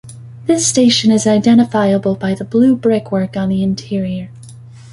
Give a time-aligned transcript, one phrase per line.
[0.47, 4.31] This station is identifiable by the blue brickwork on the interior.